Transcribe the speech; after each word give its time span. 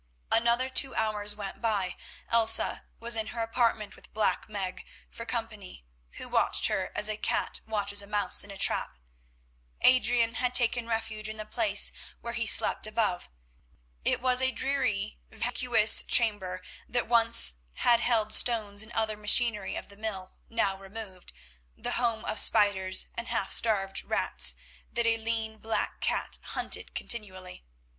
Another 0.31 0.67
two 0.67 0.95
hours 0.95 1.35
went 1.35 1.61
by. 1.61 1.95
Elsa 2.31 2.85
was 2.99 3.15
in 3.15 3.27
her 3.27 3.43
apartment 3.43 3.95
with 3.95 4.11
Black 4.15 4.49
Meg 4.49 4.83
for 5.11 5.27
company, 5.27 5.85
who 6.13 6.27
watched 6.27 6.65
her 6.65 6.91
as 6.95 7.07
a 7.07 7.17
cat 7.17 7.59
watches 7.67 8.01
a 8.01 8.07
mouse 8.07 8.43
in 8.43 8.49
a 8.49 8.57
trap. 8.57 8.97
Adrian 9.81 10.33
had 10.41 10.55
taken 10.55 10.87
refuge 10.87 11.29
in 11.29 11.37
the 11.37 11.45
place 11.45 11.91
where 12.19 12.33
he 12.33 12.47
slept 12.47 12.87
above. 12.87 13.29
It 14.03 14.21
was 14.21 14.41
a 14.41 14.51
dreary, 14.51 15.19
vacuous 15.29 16.01
chamber, 16.01 16.63
that 16.89 17.07
once 17.07 17.57
had 17.73 17.99
held 17.99 18.33
stones 18.33 18.81
and 18.81 18.91
other 18.93 19.15
machinery 19.15 19.75
of 19.75 19.89
the 19.89 19.97
mill 19.97 20.33
now 20.49 20.77
removed, 20.77 21.31
the 21.77 21.91
home 21.91 22.25
of 22.25 22.39
spiders 22.39 23.05
and 23.13 23.27
half 23.27 23.51
starved 23.51 24.03
rats, 24.03 24.55
that 24.91 25.05
a 25.05 25.17
lean 25.17 25.59
black 25.59 25.99
cat 26.01 26.39
hunted 26.41 26.95
continually. 26.95 27.63